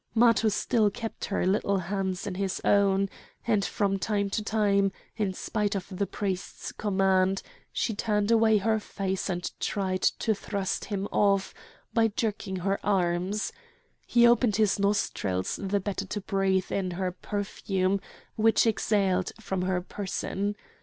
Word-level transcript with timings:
Matho 0.15 0.49
still 0.49 0.89
kept 0.89 1.25
her 1.25 1.45
little 1.45 1.77
hands 1.77 2.25
in 2.25 2.33
his 2.33 2.59
own; 2.65 3.07
and 3.45 3.63
from 3.63 3.99
time 3.99 4.31
to 4.31 4.43
time, 4.43 4.91
in 5.15 5.31
spite 5.35 5.75
of 5.75 5.95
the 5.95 6.07
priest's 6.07 6.71
command, 6.71 7.43
she 7.71 7.93
turned 7.93 8.31
away 8.31 8.57
her 8.57 8.79
face 8.79 9.29
and 9.29 9.51
tried 9.59 10.01
to 10.01 10.33
thrust 10.33 10.85
him 10.85 11.07
off 11.11 11.53
by 11.93 12.07
jerking 12.07 12.55
her 12.55 12.79
arms. 12.83 13.51
He 14.07 14.25
opened 14.25 14.55
his 14.55 14.79
nostrils 14.79 15.59
the 15.61 15.79
better 15.79 16.07
to 16.07 16.21
breathe 16.21 16.71
in 16.71 16.89
the 16.89 17.13
perfume 17.21 18.01
which 18.37 18.65
exhaled 18.65 19.31
from 19.39 19.61
her 19.61 19.81
person. 19.81 20.55